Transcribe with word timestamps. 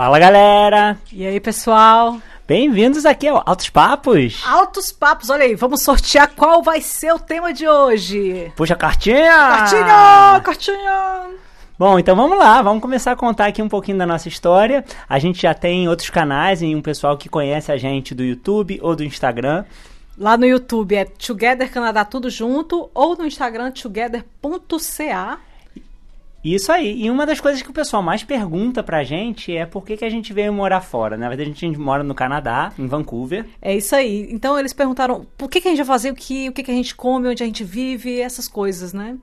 Fala 0.00 0.18
galera! 0.18 0.98
E 1.12 1.26
aí 1.26 1.38
pessoal? 1.38 2.16
Bem-vindos 2.48 3.04
aqui 3.04 3.28
ao 3.28 3.42
Altos 3.44 3.68
Papos! 3.68 4.42
Altos 4.46 4.90
Papos, 4.90 5.28
olha 5.28 5.44
aí, 5.44 5.54
vamos 5.54 5.82
sortear 5.82 6.30
qual 6.34 6.62
vai 6.62 6.80
ser 6.80 7.12
o 7.12 7.18
tema 7.18 7.52
de 7.52 7.68
hoje. 7.68 8.50
Puxa 8.56 8.72
a 8.72 8.76
cartinha! 8.78 9.28
Cartinha! 9.28 10.40
Cartinha! 10.42 11.26
Bom, 11.78 11.98
então 11.98 12.16
vamos 12.16 12.38
lá, 12.38 12.62
vamos 12.62 12.80
começar 12.80 13.12
a 13.12 13.16
contar 13.16 13.48
aqui 13.48 13.60
um 13.60 13.68
pouquinho 13.68 13.98
da 13.98 14.06
nossa 14.06 14.26
história. 14.26 14.86
A 15.06 15.18
gente 15.18 15.42
já 15.42 15.52
tem 15.52 15.86
outros 15.86 16.08
canais 16.08 16.62
e 16.62 16.74
um 16.74 16.80
pessoal 16.80 17.18
que 17.18 17.28
conhece 17.28 17.70
a 17.70 17.76
gente 17.76 18.14
do 18.14 18.24
YouTube 18.24 18.80
ou 18.80 18.96
do 18.96 19.04
Instagram. 19.04 19.66
Lá 20.16 20.34
no 20.34 20.46
YouTube 20.46 20.94
é 20.94 21.04
Together 21.04 21.70
Canadá 21.70 22.06
tudo 22.06 22.30
junto 22.30 22.90
ou 22.94 23.18
no 23.18 23.26
Instagram 23.26 23.70
together.ca. 23.70 25.40
Isso 26.42 26.72
aí. 26.72 27.02
E 27.02 27.10
uma 27.10 27.26
das 27.26 27.40
coisas 27.40 27.62
que 27.62 27.70
o 27.70 27.74
pessoal 27.74 28.02
mais 28.02 28.22
pergunta 28.22 28.82
pra 28.82 29.04
gente 29.04 29.54
é 29.54 29.66
por 29.66 29.84
que, 29.84 29.96
que 29.96 30.04
a 30.04 30.10
gente 30.10 30.32
veio 30.32 30.52
morar 30.52 30.80
fora. 30.80 31.16
Na 31.16 31.28
verdade, 31.28 31.50
a 31.50 31.54
gente 31.54 31.78
mora 31.78 32.02
no 32.02 32.14
Canadá, 32.14 32.72
em 32.78 32.86
Vancouver. 32.86 33.46
É 33.60 33.76
isso 33.76 33.94
aí. 33.94 34.28
Então 34.30 34.58
eles 34.58 34.72
perguntaram 34.72 35.26
por 35.36 35.50
que, 35.50 35.60
que 35.60 35.68
a 35.68 35.70
gente 35.70 35.78
vai 35.78 35.86
fazer 35.86 36.10
o 36.10 36.14
que, 36.14 36.48
o 36.48 36.52
que, 36.52 36.62
que 36.62 36.70
a 36.70 36.74
gente 36.74 36.94
come, 36.94 37.28
onde 37.28 37.42
a 37.42 37.46
gente 37.46 37.62
vive, 37.62 38.20
essas 38.20 38.48
coisas, 38.48 38.92
né? 38.92 39.16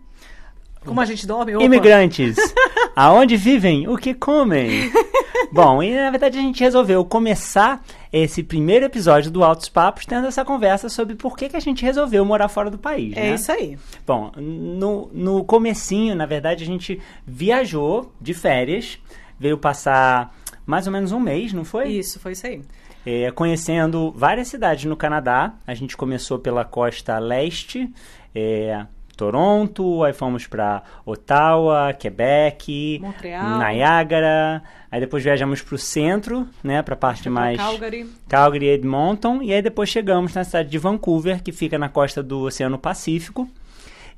Como 0.87 1.01
a 1.01 1.05
gente 1.05 1.27
dorme? 1.27 1.55
Opa. 1.55 1.65
Imigrantes, 1.65 2.37
aonde 2.95 3.35
vivem? 3.35 3.87
O 3.87 3.97
que 3.97 4.13
comem? 4.13 4.91
Bom, 5.51 5.81
e 5.81 5.95
na 5.95 6.09
verdade 6.09 6.37
a 6.37 6.41
gente 6.41 6.63
resolveu 6.63 7.03
começar 7.05 7.83
esse 8.11 8.43
primeiro 8.43 8.85
episódio 8.85 9.31
do 9.31 9.43
Altos 9.43 9.69
Papos 9.69 10.05
tendo 10.05 10.27
essa 10.27 10.43
conversa 10.43 10.89
sobre 10.89 11.15
por 11.15 11.37
que, 11.37 11.49
que 11.49 11.57
a 11.57 11.59
gente 11.59 11.83
resolveu 11.83 12.25
morar 12.25 12.49
fora 12.49 12.69
do 12.69 12.77
país. 12.77 13.15
É 13.15 13.21
né? 13.21 13.35
isso 13.35 13.51
aí. 13.51 13.77
Bom, 14.05 14.31
no, 14.35 15.09
no 15.13 15.43
comecinho, 15.43 16.15
na 16.15 16.25
verdade, 16.25 16.63
a 16.63 16.67
gente 16.67 16.99
viajou 17.25 18.11
de 18.19 18.33
férias, 18.33 18.99
veio 19.39 19.57
passar 19.57 20.35
mais 20.65 20.85
ou 20.85 20.93
menos 20.93 21.11
um 21.11 21.19
mês, 21.19 21.53
não 21.53 21.63
foi? 21.63 21.89
Isso, 21.89 22.19
foi 22.19 22.33
isso 22.33 22.45
aí. 22.45 22.61
É, 23.05 23.31
conhecendo 23.31 24.11
várias 24.11 24.49
cidades 24.49 24.83
no 24.83 24.97
Canadá. 24.97 25.53
A 25.65 25.73
gente 25.73 25.95
começou 25.95 26.39
pela 26.39 26.65
costa 26.65 27.17
leste, 27.19 27.89
é, 28.35 28.85
Toronto, 29.17 30.03
aí 30.03 30.13
fomos 30.13 30.47
para 30.47 30.83
Ottawa, 31.05 31.91
Quebec, 31.93 32.99
Montreal. 33.01 33.57
Niagara, 33.57 34.63
aí 34.89 34.99
depois 34.99 35.23
viajamos 35.23 35.61
para 35.61 35.75
o 35.75 35.77
centro, 35.77 36.47
né, 36.63 36.81
para 36.81 36.93
a 36.93 36.97
parte 36.97 37.29
mais 37.29 37.57
Calgary. 37.57 38.09
Calgary 38.29 38.67
Edmonton, 38.69 39.41
e 39.41 39.51
aí 39.51 39.61
depois 39.61 39.89
chegamos 39.89 40.33
na 40.33 40.43
cidade 40.43 40.69
de 40.69 40.77
Vancouver, 40.77 41.43
que 41.43 41.51
fica 41.51 41.77
na 41.77 41.89
costa 41.89 42.21
do 42.21 42.41
Oceano 42.41 42.77
Pacífico. 42.77 43.49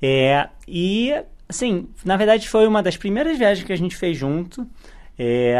É, 0.02 0.50
e, 0.68 1.14
assim, 1.48 1.88
na 2.06 2.18
verdade 2.18 2.48
foi 2.48 2.68
uma 2.68 2.84
das 2.84 2.98
primeiras 2.98 3.38
viagens 3.38 3.66
que 3.66 3.74
a 3.74 3.78
gente 3.78 3.96
fez 3.96 4.18
junto. 4.18 4.68
É, 5.18 5.58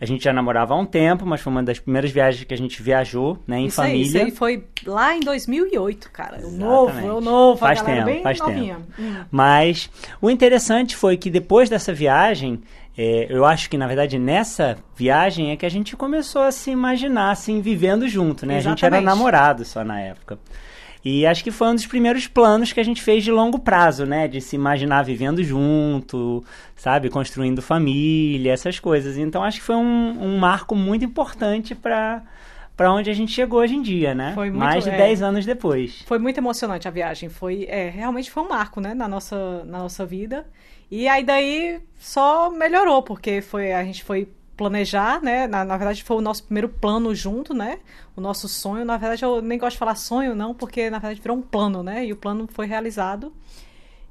a 0.00 0.06
gente 0.06 0.22
já 0.24 0.32
namorava 0.32 0.74
há 0.74 0.76
um 0.76 0.86
tempo, 0.86 1.26
mas 1.26 1.40
foi 1.40 1.50
uma 1.50 1.62
das 1.62 1.78
primeiras 1.78 2.10
viagens 2.10 2.44
que 2.44 2.54
a 2.54 2.56
gente 2.56 2.82
viajou, 2.82 3.38
né, 3.46 3.58
em 3.58 3.66
isso 3.66 3.80
aí, 3.80 3.88
família. 3.88 4.06
isso 4.06 4.18
aí 4.18 4.30
foi 4.30 4.64
lá 4.86 5.14
em 5.16 5.20
2008, 5.20 6.10
cara. 6.10 6.36
O 6.36 6.38
Exatamente. 6.40 6.58
novo, 6.58 7.16
o 7.16 7.20
novo, 7.20 7.58
Faz 7.58 7.82
tempo, 7.82 8.04
bem 8.04 8.22
faz 8.22 8.38
novinha. 8.38 8.74
tempo. 8.76 8.86
Hum. 8.98 9.24
Mas 9.30 9.90
o 10.20 10.30
interessante 10.30 10.96
foi 10.96 11.16
que 11.16 11.30
depois 11.30 11.68
dessa 11.68 11.92
viagem, 11.92 12.60
é, 12.96 13.26
eu 13.28 13.44
acho 13.44 13.68
que 13.70 13.76
na 13.78 13.86
verdade 13.86 14.18
nessa 14.18 14.76
viagem 14.96 15.50
é 15.50 15.56
que 15.56 15.66
a 15.66 15.70
gente 15.70 15.96
começou 15.96 16.42
a 16.42 16.52
se 16.52 16.70
imaginar 16.70 17.30
assim 17.30 17.60
vivendo 17.60 18.08
junto, 18.08 18.44
né? 18.46 18.56
A 18.56 18.60
gente 18.60 18.84
era 18.84 18.96
Exatamente. 18.96 19.04
namorado 19.04 19.64
só 19.64 19.84
na 19.84 20.00
época. 20.00 20.38
E 21.04 21.24
acho 21.26 21.44
que 21.44 21.50
foi 21.50 21.68
um 21.68 21.74
dos 21.74 21.86
primeiros 21.86 22.26
planos 22.26 22.72
que 22.72 22.80
a 22.80 22.82
gente 22.82 23.00
fez 23.02 23.22
de 23.24 23.30
longo 23.30 23.58
prazo, 23.58 24.04
né? 24.04 24.26
De 24.28 24.40
se 24.40 24.56
imaginar 24.56 25.02
vivendo 25.04 25.42
junto, 25.42 26.44
sabe? 26.76 27.08
Construindo 27.08 27.62
família, 27.62 28.52
essas 28.52 28.78
coisas. 28.80 29.16
Então 29.16 29.42
acho 29.42 29.58
que 29.58 29.64
foi 29.64 29.76
um, 29.76 30.18
um 30.22 30.38
marco 30.38 30.74
muito 30.74 31.04
importante 31.04 31.74
para 31.74 32.22
para 32.76 32.92
onde 32.92 33.10
a 33.10 33.12
gente 33.12 33.32
chegou 33.32 33.58
hoje 33.58 33.74
em 33.74 33.82
dia, 33.82 34.14
né? 34.14 34.30
Foi 34.36 34.50
muito- 34.50 34.60
Mais 34.60 34.84
de 34.84 34.90
é. 34.90 34.96
10 34.96 35.20
anos 35.20 35.44
depois. 35.44 36.04
Foi 36.06 36.16
muito 36.16 36.38
emocionante 36.38 36.86
a 36.86 36.90
viagem. 36.92 37.28
Foi, 37.28 37.64
é, 37.68 37.88
realmente 37.88 38.30
foi 38.30 38.40
um 38.44 38.48
marco, 38.48 38.80
né, 38.80 38.94
na 38.94 39.08
nossa, 39.08 39.64
na 39.64 39.78
nossa 39.78 40.06
vida. 40.06 40.46
E 40.88 41.08
aí 41.08 41.24
daí 41.24 41.80
só 41.98 42.48
melhorou, 42.50 43.02
porque 43.02 43.40
foi, 43.42 43.72
a 43.72 43.82
gente 43.82 44.04
foi 44.04 44.28
planejar, 44.58 45.22
né? 45.22 45.46
Na, 45.46 45.64
na 45.64 45.76
verdade 45.78 46.04
foi 46.04 46.16
o 46.16 46.20
nosso 46.20 46.44
primeiro 46.44 46.68
plano 46.68 47.14
junto, 47.14 47.54
né? 47.54 47.78
O 48.14 48.20
nosso 48.20 48.46
sonho. 48.48 48.84
Na 48.84 48.98
verdade 48.98 49.24
eu 49.24 49.40
nem 49.40 49.58
gosto 49.58 49.72
de 49.72 49.78
falar 49.78 49.94
sonho, 49.94 50.34
não, 50.34 50.52
porque 50.52 50.90
na 50.90 50.98
verdade 50.98 51.20
virou 51.22 51.38
um 51.38 51.42
plano, 51.42 51.82
né? 51.82 52.04
E 52.04 52.12
o 52.12 52.16
plano 52.16 52.46
foi 52.52 52.66
realizado. 52.66 53.32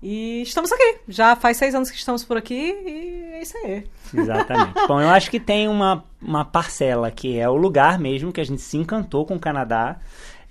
E 0.01 0.41
estamos 0.43 0.71
aqui. 0.71 0.99
Já 1.07 1.35
faz 1.35 1.57
seis 1.57 1.75
anos 1.75 1.91
que 1.91 1.97
estamos 1.97 2.23
por 2.23 2.37
aqui 2.37 2.55
e 2.55 3.29
é 3.33 3.41
isso 3.41 3.57
aí. 3.57 3.85
Exatamente. 4.13 4.87
Bom, 4.87 5.01
eu 5.01 5.09
acho 5.09 5.29
que 5.29 5.39
tem 5.39 5.67
uma, 5.67 6.03
uma 6.21 6.45
parcela 6.45 7.11
que 7.11 7.37
é 7.37 7.49
o 7.49 7.55
lugar 7.55 7.99
mesmo 7.99 8.31
que 8.31 8.41
a 8.41 8.45
gente 8.45 8.61
se 8.61 8.77
encantou 8.77 9.25
com 9.25 9.35
o 9.35 9.39
Canadá. 9.39 9.99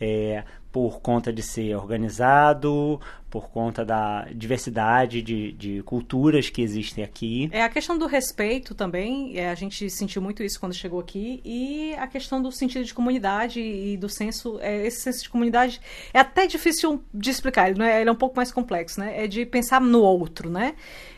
é, 0.01 0.45
por 0.77 1.01
conta 1.01 1.33
de 1.33 1.43
ser 1.43 1.75
organizado, 1.75 3.01
por 3.37 3.51
conta 3.51 3.85
da 3.85 4.27
diversidade 4.35 5.21
de, 5.21 5.53
de 5.53 5.83
culturas 5.83 6.49
que 6.49 6.63
existem 6.63 7.05
aqui. 7.05 7.51
É 7.53 7.63
a 7.63 7.69
questão 7.69 7.99
do 7.99 8.07
respeito 8.07 8.75
também, 8.75 9.39
é, 9.39 9.51
a 9.51 9.55
gente 9.55 9.91
sentiu 9.91 10.23
muito 10.23 10.43
isso 10.43 10.59
quando 10.59 10.73
chegou 10.73 10.99
aqui, 10.99 11.43
e 11.45 11.93
a 11.99 12.07
questão 12.07 12.41
do 12.41 12.51
sentido 12.51 12.83
de 12.83 12.95
comunidade 12.95 13.61
e 13.61 13.95
do 13.99 14.09
senso, 14.09 14.59
é, 14.61 14.87
esse 14.87 15.03
senso 15.03 15.25
de 15.25 15.29
comunidade 15.29 15.83
é 16.15 16.21
até 16.21 16.47
difícil 16.47 17.05
de 17.13 17.29
explicar, 17.29 17.69
ele, 17.69 17.83
é, 17.83 18.01
ele 18.01 18.09
é 18.09 18.13
um 18.13 18.17
pouco 18.17 18.37
mais 18.37 18.51
complexo, 18.51 19.01
né? 19.01 19.23
É 19.23 19.27
de 19.27 19.45
pensar 19.45 19.83
no 19.83 20.01
outro, 20.01 20.49
né? 20.49 20.75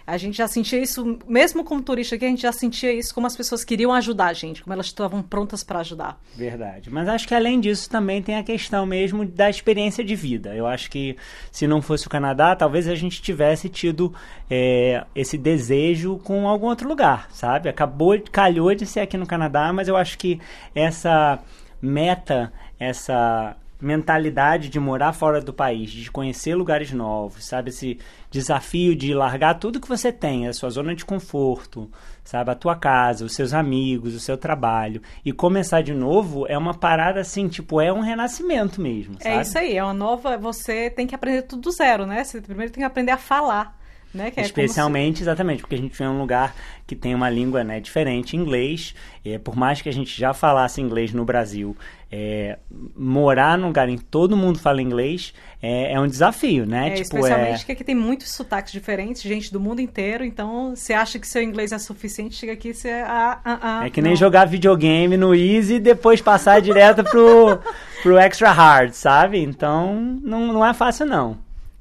A 0.09 0.17
gente 0.17 0.39
já 0.39 0.49
sentia 0.49 0.81
isso, 0.83 1.19
mesmo 1.29 1.63
como 1.63 1.83
turista 1.83 2.15
aqui, 2.15 2.25
a 2.25 2.29
gente 2.29 2.41
já 2.41 2.51
sentia 2.51 2.91
isso 2.91 3.15
como 3.15 3.27
as 3.27 3.37
pessoas 3.37 3.63
queriam 3.63 3.93
ajudar 3.93 4.29
a 4.29 4.33
gente, 4.33 4.63
como 4.63 4.73
elas 4.73 4.87
estavam 4.87 5.23
prontas 5.23 5.63
para 5.63 5.81
ajudar. 5.81 6.19
Verdade. 6.35 6.89
Mas 6.89 7.07
acho 7.09 7.29
que 7.29 7.35
além 7.35 7.61
disso 7.61 7.91
também 7.91 8.23
tem 8.23 8.35
a 8.37 8.43
questão 8.43 8.87
mesmo 8.87 9.27
da 9.27 9.51
experiência 9.51 10.03
de 10.03 10.17
vida. 10.17 10.57
Eu 10.57 10.67
acho 10.67 10.91
que 10.91 11.15
se 11.53 11.67
não 11.67 11.83
fosse 11.83 12.08
o 12.09 12.11
Canadá, 12.11 12.57
talvez 12.57 12.89
a 12.89 12.95
gente 12.95 13.23
tivesse 13.23 13.69
tido 13.69 14.13
é, 14.51 15.05
esse 15.15 15.39
desejo 15.39 16.19
com 16.19 16.49
algum 16.49 16.67
outro 16.67 16.89
lugar, 16.89 17.29
sabe? 17.31 17.69
Acabou, 17.69 18.19
calhou 18.33 18.75
de 18.75 18.87
ser 18.87 19.01
aqui 19.01 19.17
no 19.17 19.27
Canadá, 19.27 19.73
mas 19.73 19.87
eu 19.87 19.97
acho 19.97 20.19
que 20.19 20.41
essa 20.75 21.39
meta, 21.81 22.53
essa 22.81 23.57
mentalidade 23.81 24.69
de 24.69 24.81
morar 24.81 25.13
fora 25.13 25.41
do 25.41 25.53
país, 25.53 25.91
de 25.91 26.11
conhecer 26.11 26.55
lugares 26.55 26.93
novos, 26.93 27.47
sabe? 27.47 27.71
Esse 27.71 27.99
desafio 28.31 28.95
de 28.97 29.15
largar 29.15 29.55
tudo 29.55 29.81
que 29.81 29.89
você 29.89 30.13
tem, 30.13 30.49
a 30.49 30.53
sua 30.53 30.69
zona 30.71 30.95
de 30.95 31.05
conforto, 31.05 31.91
sabe? 32.25 32.51
A 32.51 32.55
tua 32.55 32.75
casa, 32.75 33.25
os 33.25 33.35
seus 33.35 33.55
amigos, 33.55 34.15
o 34.15 34.21
seu 34.21 34.37
trabalho 34.37 35.01
e 35.25 35.33
começar 35.33 35.81
de 35.83 35.95
novo 35.95 36.47
é 36.49 36.59
uma 36.59 36.75
parada 36.75 37.21
assim, 37.21 37.49
tipo, 37.49 37.81
é 37.81 37.93
um 37.93 38.01
renascimento 38.01 38.81
mesmo, 38.81 39.15
sabe? 39.15 39.37
É 39.37 39.43
isso 39.43 39.59
aí, 39.59 39.77
é 39.77 39.85
uma 39.85 39.95
nova. 39.95 40.37
Você 40.37 40.91
tem 40.91 41.07
que 41.07 41.15
aprender 41.15 41.43
tudo 41.43 41.63
do 41.63 41.71
zero, 41.71 42.05
né? 42.05 42.25
Você 42.25 42.41
primeiro 42.41 42.73
tem 42.73 42.83
que 42.83 42.87
aprender 42.87 43.13
a 43.13 43.17
falar. 43.17 43.78
Né? 44.13 44.29
É 44.29 44.31
como 44.31 44.45
se- 44.45 44.51
Especialmente, 44.51 45.23
exatamente, 45.23 45.61
porque 45.61 45.75
a 45.75 45.79
gente 45.79 45.97
vem 45.97 46.07
em 46.07 46.11
um 46.11 46.19
lugar 46.19 46.55
que 46.87 46.97
tem 46.97 47.15
uma 47.15 47.29
língua 47.29 47.63
né, 47.63 47.79
diferente, 47.79 48.37
inglês. 48.37 48.95
É, 49.25 49.39
por 49.39 49.55
mais 49.55 49.83
que 49.83 49.89
a 49.89 49.93
gente 49.93 50.19
já 50.19 50.33
falasse 50.33 50.81
inglês 50.81 51.13
no 51.13 51.25
Brasil, 51.25 51.77
é, 52.11 52.59
morar 52.97 53.59
num 53.59 53.67
lugar 53.67 53.87
em 53.89 53.99
que 53.99 54.05
todo 54.05 54.35
mundo 54.35 54.59
fala 54.59 54.81
inglês 54.81 55.35
é, 55.61 55.93
é 55.93 56.01
um 56.01 56.07
desafio, 56.07 56.65
né? 56.65 56.89
É, 56.89 56.91
tipo, 56.93 57.03
especialmente 57.19 57.63
é... 57.63 57.65
que 57.67 57.73
aqui 57.73 57.85
tem 57.85 57.95
muitos 57.95 58.31
sotaques 58.31 58.73
diferentes, 58.73 59.21
gente 59.21 59.53
do 59.53 59.61
mundo 59.61 59.81
inteiro, 59.81 60.25
então 60.25 60.75
você 60.75 60.95
acha 60.95 61.19
que 61.19 61.29
seu 61.29 61.43
inglês 61.43 61.71
é 61.73 61.79
suficiente, 61.79 62.35
chega 62.37 62.55
aqui 62.55 62.71
e 62.71 62.75
você. 62.75 62.91
Ah, 62.91 63.41
ah, 63.45 63.59
ah, 63.61 63.87
É 63.87 63.91
que 63.91 64.01
nem 64.01 64.13
não. 64.13 64.17
jogar 64.17 64.47
videogame 64.47 65.19
no 65.19 65.35
Easy 65.35 65.75
e 65.75 65.81
depois 65.81 66.23
passar 66.23 66.63
direto 66.63 67.05
pro, 67.05 67.59
pro 68.03 68.17
Extra 68.17 68.53
Hard, 68.53 68.93
sabe? 68.93 69.39
Então, 69.43 70.19
não, 70.23 70.53
não 70.53 70.65
é 70.65 70.73
fácil, 70.73 71.05
não. 71.05 71.37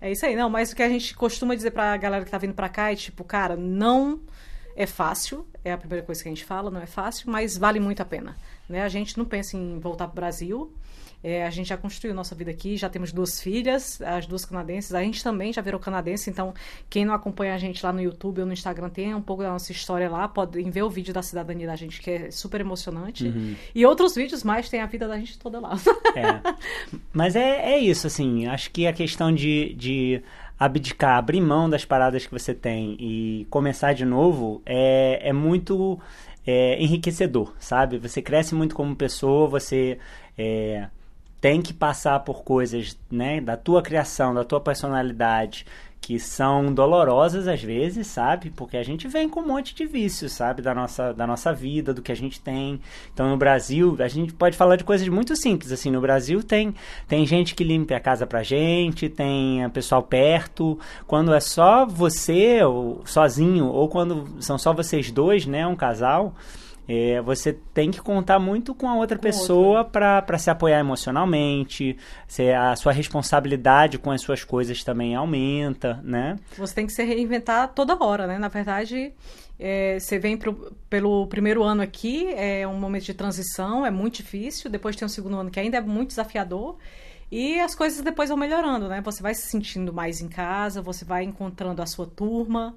É 0.08 0.12
isso 0.14 0.26
aí, 0.26 0.38
não, 0.38 0.50
mas 0.50 0.72
o 0.72 0.76
que 0.76 0.82
a 0.82 0.88
gente 0.88 1.14
costuma 1.14 1.54
dizer 1.54 1.72
pra 1.72 1.98
galera 1.98 2.24
que 2.24 2.32
tá 2.32 2.38
vindo 2.38 2.54
pra 2.54 2.70
cá 2.70 2.94
é 2.94 2.96
tipo, 2.96 3.26
cara, 3.26 3.58
não 3.58 4.22
é 4.74 4.86
fácil, 4.86 5.46
é 5.66 5.74
a 5.74 5.78
primeira 5.78 6.06
coisa 6.06 6.24
que 6.24 6.30
a 6.30 6.32
gente 6.32 6.46
fala, 6.46 6.72
não 6.72 6.80
é 6.80 6.86
fácil, 6.86 7.30
mas 7.30 7.58
vale 7.58 7.78
muito 7.78 8.02
a 8.02 8.06
pena. 8.06 8.38
Né? 8.70 8.84
A 8.84 8.88
gente 8.88 9.18
não 9.18 9.26
pensa 9.26 9.58
em 9.58 9.78
voltar 9.80 10.08
pro 10.08 10.16
Brasil. 10.16 10.72
É, 11.28 11.46
a 11.46 11.50
gente 11.50 11.68
já 11.68 11.76
construiu 11.76 12.16
nossa 12.16 12.34
vida 12.34 12.50
aqui, 12.50 12.78
já 12.78 12.88
temos 12.88 13.12
duas 13.12 13.42
filhas, 13.42 14.02
as 14.02 14.26
duas 14.26 14.46
canadenses. 14.46 14.94
A 14.94 15.04
gente 15.04 15.22
também 15.22 15.52
já 15.52 15.62
virou 15.62 15.78
canadense, 15.78 16.30
então 16.30 16.54
quem 16.90 17.04
não 17.04 17.14
acompanha 17.14 17.54
a 17.54 17.58
gente 17.58 17.86
lá 17.86 17.92
no 17.92 18.02
YouTube 18.02 18.40
ou 18.40 18.48
no 18.48 18.54
Instagram 18.54 18.90
tem 18.90 19.14
um 19.14 19.22
pouco 19.22 19.44
da 19.44 19.50
nossa 19.50 19.74
história 19.74 20.10
lá. 20.10 20.30
Podem 20.30 20.70
ver 20.70 20.84
o 20.84 20.90
vídeo 20.90 21.14
da 21.14 21.22
cidadania 21.22 21.68
da 21.68 21.76
gente, 21.76 22.00
que 22.00 22.10
é 22.10 22.32
super 22.32 22.62
emocionante. 22.62 23.28
E 23.76 23.86
outros 23.86 24.16
vídeos 24.16 24.42
mais, 24.42 24.70
tem 24.70 24.80
a 24.80 24.86
vida 24.86 25.06
da 25.06 25.18
gente 25.18 25.38
toda 25.38 25.60
lá. 25.60 25.76
É. 26.16 26.56
Mas 27.12 27.36
é, 27.36 27.74
é 27.74 27.78
isso, 27.78 28.08
assim. 28.08 28.48
Acho 28.48 28.72
que 28.72 28.88
a 28.88 28.94
questão 28.94 29.30
de, 29.30 29.74
de 29.74 30.24
abdicar, 30.58 31.18
abrir 31.18 31.42
mão 31.42 31.70
das 31.70 31.84
paradas 31.84 32.26
que 32.26 32.32
você 32.32 32.54
tem 32.54 32.96
e 33.00 33.46
começar 33.50 33.92
de 33.92 34.06
novo 34.06 34.62
é, 34.66 35.30
é 35.30 35.34
muito 35.34 36.00
é, 36.46 36.82
enriquecedor, 36.82 37.54
sabe? 37.60 37.98
Você 37.98 38.22
cresce 38.22 38.56
muito 38.56 38.74
como 38.74 38.96
pessoa, 38.96 39.48
você 39.48 40.00
é, 40.38 40.88
tem 41.40 41.62
que 41.62 41.74
passar 41.74 42.20
por 42.22 42.44
coisas 42.44 42.98
né, 43.12 43.40
da 43.40 43.56
tua 43.56 43.82
criação, 43.82 44.34
da 44.34 44.44
tua 44.44 44.60
personalidade 44.60 45.66
que 46.08 46.20
são 46.20 46.74
dolorosas 46.74 47.50
às 47.50 47.62
vezes, 47.62 48.08
sabe? 48.08 48.50
Porque 48.52 48.78
a 48.78 48.84
gente 48.84 49.10
vem 49.10 49.28
com 49.28 49.42
um 49.42 49.48
monte 49.48 49.76
de 49.76 49.86
vícios, 49.86 50.32
sabe? 50.32 50.62
Da 50.62 50.74
nossa, 50.74 51.14
da 51.14 51.28
nossa 51.28 51.52
vida, 51.52 51.94
do 51.94 52.02
que 52.02 52.14
a 52.14 52.16
gente 52.16 52.40
tem. 52.40 52.80
Então, 53.14 53.30
no 53.30 53.36
Brasil, 53.36 53.94
a 54.00 54.08
gente 54.08 54.32
pode 54.32 54.56
falar 54.56 54.78
de 54.78 54.86
coisas 54.86 55.06
muito 55.10 55.36
simples. 55.36 55.70
Assim, 55.70 55.92
no 55.92 56.00
Brasil 56.00 56.42
tem, 56.42 56.74
tem 57.10 57.26
gente 57.26 57.54
que 57.54 57.64
limpa 57.64 57.96
a 57.96 58.00
casa 58.00 58.26
pra 58.26 58.42
gente, 58.42 59.10
tem 59.10 59.70
pessoal 59.72 60.02
perto. 60.02 60.80
Quando 61.06 61.34
é 61.34 61.42
só 61.42 61.86
você, 61.86 62.64
ou 62.64 63.02
sozinho, 63.06 63.66
ou 63.66 63.90
quando 63.90 64.42
são 64.42 64.58
só 64.58 64.72
vocês 64.72 65.12
dois, 65.12 65.46
né? 65.46 65.68
Um 65.68 65.76
casal 65.76 66.34
é, 66.88 67.22
você 67.22 67.54
tem 67.74 67.92
que 67.92 68.00
contar 68.00 68.40
muito 68.40 68.74
com 68.74 68.88
a 68.88 68.96
outra 68.96 69.18
com 69.18 69.24
pessoa 69.24 69.84
para 69.84 70.38
se 70.38 70.50
apoiar 70.50 70.80
emocionalmente, 70.80 71.98
se 72.28 72.52
a 72.52 72.76
sua 72.76 72.92
responsabilidade 72.92 73.98
com 73.98 74.10
as 74.10 74.22
suas 74.22 74.44
coisas 74.44 74.84
também 74.84 75.16
aumenta, 75.16 76.00
né? 76.04 76.38
Você 76.58 76.74
tem 76.74 76.86
que 76.86 76.94
se 76.94 77.04
reinventar 77.04 77.74
toda 77.74 78.02
hora, 78.02 78.26
né? 78.26 78.38
Na 78.38 78.48
verdade, 78.48 79.14
é, 79.60 80.00
você 80.00 80.20
vem 80.20 80.38
pro, 80.38 80.76
pelo 80.90 81.28
primeiro 81.28 81.64
ano 81.64 81.82
aqui, 81.82 82.28
é 82.34 82.68
um 82.68 82.80
momento 82.80 83.06
de 83.06 83.14
transição, 83.14 83.86
é 83.86 83.92
muito 83.92 84.18
difícil. 84.18 84.70
Depois 84.70 84.96
tem 84.96 85.06
o 85.06 85.10
segundo 85.10 85.38
ano 85.38 85.52
que 85.52 85.60
ainda 85.60 85.78
é 85.78 85.82
muito 85.82 86.10
desafiador. 86.10 86.78
E 87.30 87.60
as 87.60 87.76
coisas 87.76 88.02
depois 88.02 88.30
vão 88.30 88.38
melhorando, 88.38 88.88
né? 88.88 89.02
Você 89.02 89.22
vai 89.22 89.34
se 89.34 89.48
sentindo 89.48 89.92
mais 89.92 90.22
em 90.22 90.30
casa, 90.30 90.82
você 90.82 91.04
vai 91.04 91.24
encontrando 91.24 91.82
a 91.82 91.86
sua 91.86 92.08
turma 92.08 92.74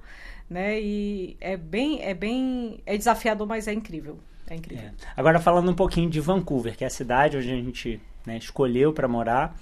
né? 0.50 0.80
E 0.80 1.36
é 1.40 1.56
bem, 1.56 2.02
é 2.02 2.12
bem, 2.12 2.82
é 2.84 2.98
desafiador, 2.98 3.46
mas 3.46 3.68
é 3.68 3.72
incrível. 3.72 4.18
É 4.48 4.56
incrível. 4.56 4.86
É. 4.86 4.92
Agora 5.16 5.38
falando 5.38 5.70
um 5.70 5.74
pouquinho 5.74 6.10
de 6.10 6.18
Vancouver, 6.18 6.76
que 6.76 6.82
é 6.82 6.88
a 6.88 6.90
cidade 6.90 7.36
onde 7.36 7.52
a 7.52 7.54
gente 7.54 8.00
né, 8.26 8.36
escolheu 8.36 8.92
para 8.92 9.06
morar, 9.06 9.56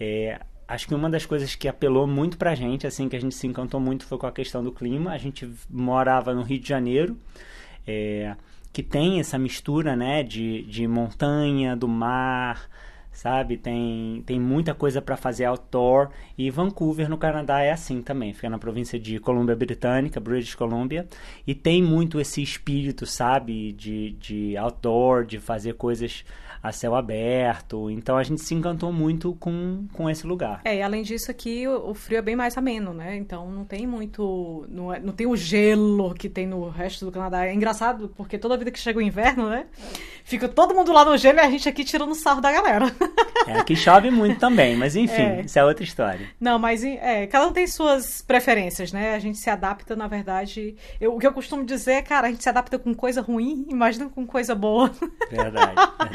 é, 0.00 0.40
acho 0.72 0.88
que 0.88 0.94
uma 0.94 1.10
das 1.10 1.26
coisas 1.26 1.54
que 1.54 1.68
apelou 1.68 2.06
muito 2.06 2.38
pra 2.38 2.54
gente, 2.54 2.86
assim, 2.86 3.06
que 3.06 3.14
a 3.14 3.20
gente 3.20 3.34
se 3.34 3.46
encantou 3.46 3.78
muito 3.78 4.06
foi 4.06 4.16
com 4.16 4.26
a 4.26 4.32
questão 4.32 4.64
do 4.64 4.72
clima. 4.72 5.12
A 5.12 5.18
gente 5.18 5.48
morava 5.68 6.32
no 6.34 6.42
Rio 6.42 6.58
de 6.58 6.66
Janeiro, 6.66 7.16
é, 7.86 8.34
que 8.72 8.82
tem 8.82 9.20
essa 9.20 9.38
mistura, 9.38 9.94
né, 9.94 10.22
de, 10.22 10.62
de 10.62 10.88
montanha, 10.88 11.76
do 11.76 11.86
mar, 11.86 12.70
sabe? 13.12 13.56
Tem, 13.56 14.22
tem 14.26 14.40
muita 14.40 14.74
coisa 14.74 15.02
para 15.02 15.16
fazer 15.16 15.44
outdoor. 15.44 16.08
E 16.36 16.50
Vancouver, 16.50 17.08
no 17.08 17.18
Canadá, 17.18 17.60
é 17.60 17.70
assim 17.70 18.02
também. 18.02 18.32
Fica 18.32 18.48
na 18.48 18.58
província 18.58 18.98
de 18.98 19.18
Colômbia 19.18 19.54
Britânica, 19.54 20.18
British 20.18 20.54
Columbia. 20.54 21.06
E 21.46 21.54
tem 21.54 21.82
muito 21.82 22.18
esse 22.20 22.42
espírito, 22.42 23.06
sabe? 23.06 23.72
De, 23.72 24.12
de 24.12 24.56
outdoor, 24.56 25.24
de 25.24 25.38
fazer 25.38 25.74
coisas 25.74 26.24
a 26.62 26.70
céu 26.70 26.94
aberto. 26.94 27.90
Então 27.90 28.16
a 28.16 28.22
gente 28.22 28.40
se 28.40 28.54
encantou 28.54 28.92
muito 28.92 29.34
com, 29.34 29.86
com 29.92 30.08
esse 30.08 30.26
lugar. 30.26 30.60
É, 30.64 30.76
e 30.76 30.82
além 30.82 31.02
disso 31.02 31.30
aqui 31.30 31.66
o, 31.66 31.90
o 31.90 31.94
frio 31.94 32.18
é 32.18 32.22
bem 32.22 32.36
mais 32.36 32.56
ameno, 32.56 32.94
né? 32.94 33.16
Então 33.16 33.50
não 33.50 33.64
tem 33.64 33.86
muito. 33.86 34.64
Não, 34.68 34.92
é, 34.92 35.00
não 35.00 35.12
tem 35.12 35.26
o 35.26 35.36
gelo 35.36 36.14
que 36.14 36.28
tem 36.28 36.46
no 36.46 36.68
resto 36.68 37.04
do 37.04 37.10
Canadá. 37.10 37.44
É 37.46 37.52
engraçado, 37.52 38.08
porque 38.16 38.38
toda 38.38 38.56
vida 38.56 38.70
que 38.70 38.78
chega 38.78 38.98
o 38.98 39.02
inverno, 39.02 39.50
né? 39.50 39.66
Fica 40.24 40.48
todo 40.48 40.74
mundo 40.74 40.92
lá 40.92 41.04
no 41.04 41.16
gelo 41.16 41.38
e 41.38 41.40
a 41.40 41.50
gente 41.50 41.68
aqui 41.68 41.84
tirando 41.84 42.14
sarro 42.14 42.40
da 42.40 42.52
galera. 42.52 42.86
É, 43.44 43.58
aqui 43.58 43.74
chove 43.74 44.08
muito 44.08 44.38
também, 44.38 44.76
mas 44.76 44.94
enfim, 44.94 45.20
é. 45.20 45.40
isso 45.40 45.58
é 45.58 45.64
outra 45.64 45.82
história. 45.82 46.30
Não, 46.38 46.60
mas 46.60 46.84
é, 46.84 47.26
cada 47.26 47.48
um 47.48 47.52
tem 47.52 47.66
suas 47.66 48.22
preferências, 48.22 48.92
né? 48.92 49.16
A 49.16 49.18
gente 49.18 49.36
se 49.36 49.50
adapta, 49.50 49.96
na 49.96 50.06
verdade. 50.06 50.76
Eu, 51.00 51.16
o 51.16 51.18
que 51.18 51.26
eu 51.26 51.32
costumo 51.32 51.64
dizer 51.64 51.94
é, 51.94 52.02
cara, 52.02 52.28
a 52.28 52.30
gente 52.30 52.40
se 52.40 52.48
adapta 52.48 52.78
com 52.78 52.94
coisa 52.94 53.20
ruim, 53.20 53.66
imagina 53.68 54.08
com 54.08 54.24
coisa 54.24 54.54
boa. 54.54 54.92
Verdade, 55.28 55.74
verdade. 55.74 56.12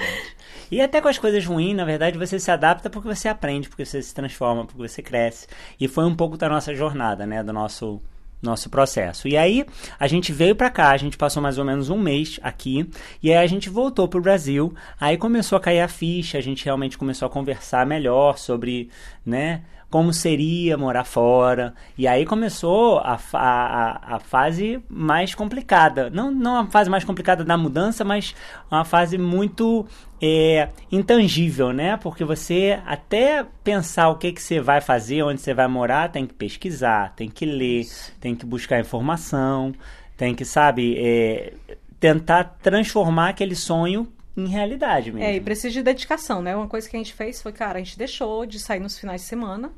E 0.72 0.82
até 0.82 1.02
com 1.02 1.08
as 1.08 1.18
coisas 1.18 1.46
ruins, 1.46 1.76
na 1.76 1.84
verdade, 1.84 2.18
você 2.18 2.40
se 2.40 2.50
adapta 2.50 2.90
porque 2.90 3.08
você 3.08 3.28
aprende, 3.28 3.68
porque 3.68 3.86
você 3.86 4.02
se 4.02 4.14
transforma, 4.14 4.66
porque 4.66 4.88
você 4.88 5.02
cresce. 5.02 5.48
E 5.80 5.88
foi 5.88 6.06
um 6.06 6.16
pouco 6.16 6.38
da 6.38 6.48
nossa 6.48 6.74
jornada, 6.74 7.26
né? 7.26 7.44
Do 7.44 7.52
nosso 7.54 8.02
nosso 8.42 8.70
processo. 8.70 9.28
E 9.28 9.36
aí 9.36 9.66
a 10.00 10.08
gente 10.08 10.32
veio 10.32 10.56
para 10.56 10.70
cá, 10.70 10.92
a 10.92 10.98
gente 10.98 11.18
passou 11.18 11.42
mais 11.42 11.58
ou 11.58 11.66
menos 11.66 11.90
um 11.90 11.98
mês 11.98 12.40
aqui 12.44 12.90
e 13.22 13.32
aí 13.32 13.44
a 13.44 13.48
gente 13.48 13.70
voltou 13.70 14.08
pro 14.08 14.22
Brasil. 14.22 14.74
Aí 15.00 15.18
começou 15.18 15.58
a 15.58 15.62
cair 15.62 15.82
a 15.82 15.88
ficha, 15.88 16.38
a 16.38 16.42
gente 16.42 16.64
realmente 16.66 16.98
começou 16.98 17.26
a 17.26 17.30
conversar 17.30 17.86
melhor 17.86 18.38
sobre, 18.38 18.90
né, 19.26 19.64
como 19.90 20.12
seria 20.14 20.78
morar 20.78 21.06
fora. 21.06 21.74
E 21.98 22.08
aí 22.08 22.26
começou 22.26 23.00
a, 23.00 23.18
a, 23.34 24.16
a 24.16 24.20
fase 24.20 24.82
mais 24.90 25.34
complicada. 25.34 26.10
Não, 26.10 26.30
não 26.30 26.58
a 26.58 26.66
fase 26.68 26.90
mais 26.90 27.04
complicada 27.04 27.44
da 27.44 27.58
mudança, 27.58 28.04
mas 28.04 28.36
uma 28.70 28.84
fase 28.84 29.18
muito 29.18 29.86
é, 30.22 30.70
intangível, 30.92 31.72
né? 31.72 31.96
Porque 31.98 32.26
você 32.26 32.80
até 32.86 33.46
pensar 33.64 34.10
o 34.10 34.16
que, 34.16 34.34
que 34.34 34.42
você 34.42 34.60
vai 34.60 34.82
fazer, 34.82 35.24
onde 35.24 35.40
você 35.40 35.54
vai 35.54 35.68
morar, 35.68 36.12
tem 36.12 36.26
que 36.26 36.34
pesquisar, 36.34 37.14
tem 37.16 37.30
que 37.30 37.46
ler, 37.46 37.86
tem 38.20 38.36
que 38.36 38.46
buscar 38.46 38.80
informação, 38.80 39.74
tem 40.18 40.36
que, 40.36 40.44
sabe, 40.44 40.98
é, 40.98 41.54
tentar 42.00 42.58
transformar 42.62 43.30
aquele 43.30 43.56
sonho 43.56 44.12
em 44.38 44.48
realidade 44.48 45.12
mesmo. 45.12 45.28
É, 45.28 45.36
e 45.36 45.42
precisa 45.42 45.74
de 45.74 45.82
dedicação, 45.82 46.44
né? 46.44 46.56
Uma 46.56 46.68
coisa 46.68 46.88
que 46.88 46.96
a 46.96 47.00
gente 47.00 47.14
fez 47.14 47.42
foi, 47.42 47.52
cara, 47.52 47.80
a 47.80 47.84
gente 47.84 47.98
deixou 47.98 48.46
de 48.46 48.60
sair 48.60 48.80
nos 48.80 48.98
finais 48.98 49.22
de 49.22 49.28
semana 49.28 49.72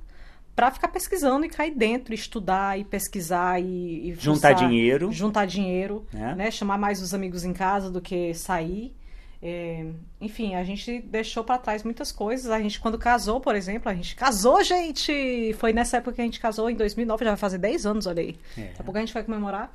para 0.54 0.70
ficar 0.70 0.90
pesquisando 0.90 1.46
e 1.46 1.50
cair 1.50 1.74
dentro, 1.74 2.14
estudar 2.14 2.78
e 2.78 2.84
pesquisar 2.84 3.62
e, 3.62 4.10
e 4.10 4.16
juntar 4.20 4.52
dinheiro, 4.52 5.10
juntar 5.10 5.46
dinheiro, 5.46 6.06
é. 6.14 6.36
né? 6.36 6.52
Chamar 6.52 6.78
mais 6.78 7.02
os 7.02 7.14
amigos 7.14 7.46
em 7.46 7.54
casa 7.54 7.90
do 7.90 8.02
que 8.02 8.34
sair. 8.34 8.94
É, 9.42 9.86
enfim, 10.20 10.56
a 10.56 10.64
gente 10.66 11.00
deixou 11.00 11.46
para 11.46 11.58
trás 11.58 11.82
muitas 11.82 12.12
coisas. 12.12 12.52
A 12.52 12.60
gente, 12.60 12.78
quando 12.82 12.98
casou, 12.98 13.40
por 13.40 13.56
exemplo, 13.56 13.90
a 13.90 13.96
gente 13.96 14.14
casou, 14.14 14.62
gente! 14.62 15.56
Foi 15.58 15.72
nessa 15.72 15.98
época 15.98 16.16
que 16.16 16.22
a 16.22 16.26
gente 16.26 16.42
casou, 16.42 16.70
em 16.70 16.76
2009, 16.76 17.24
já 17.24 17.32
vai 17.32 17.38
fazer 17.38 17.58
10 17.58 17.86
anos, 17.86 18.06
olha 18.06 18.22
aí. 18.22 18.36
É. 18.58 18.64
Daqui 18.64 18.82
a 18.82 18.84
pouco 18.84 18.98
a 18.98 19.00
gente 19.00 19.14
vai 19.14 19.24
comemorar. 19.24 19.72